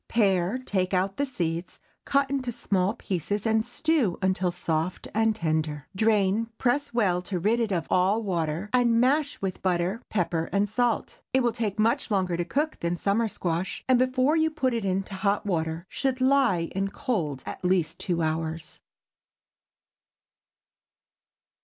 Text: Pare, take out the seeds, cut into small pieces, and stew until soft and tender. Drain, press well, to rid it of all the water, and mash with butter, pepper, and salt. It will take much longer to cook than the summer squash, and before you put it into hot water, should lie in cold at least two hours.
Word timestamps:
Pare, 0.07 0.57
take 0.57 0.95
out 0.95 1.17
the 1.17 1.27
seeds, 1.27 1.77
cut 2.05 2.27
into 2.27 2.51
small 2.51 2.95
pieces, 2.95 3.45
and 3.45 3.63
stew 3.63 4.17
until 4.19 4.51
soft 4.51 5.07
and 5.13 5.35
tender. 5.35 5.87
Drain, 5.95 6.49
press 6.57 6.91
well, 6.91 7.21
to 7.21 7.37
rid 7.37 7.59
it 7.59 7.71
of 7.71 7.85
all 7.91 8.15
the 8.15 8.21
water, 8.21 8.71
and 8.73 8.99
mash 8.99 9.39
with 9.43 9.61
butter, 9.61 10.01
pepper, 10.09 10.49
and 10.51 10.67
salt. 10.67 11.21
It 11.33 11.43
will 11.43 11.51
take 11.53 11.77
much 11.77 12.09
longer 12.09 12.35
to 12.35 12.43
cook 12.43 12.79
than 12.79 12.95
the 12.95 12.99
summer 12.99 13.27
squash, 13.27 13.83
and 13.87 13.99
before 13.99 14.35
you 14.35 14.49
put 14.49 14.73
it 14.73 14.83
into 14.85 15.13
hot 15.13 15.45
water, 15.45 15.85
should 15.87 16.19
lie 16.19 16.71
in 16.73 16.87
cold 16.89 17.43
at 17.45 17.63
least 17.63 17.99
two 17.99 18.23
hours. 18.23 18.81